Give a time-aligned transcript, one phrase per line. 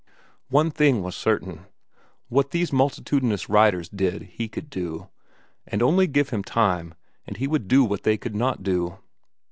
[0.49, 1.67] One thing was certain:
[2.27, 5.09] What these multitudinous writers did he could do,
[5.67, 6.95] and only give him time
[7.27, 8.97] and he would do what they could not do.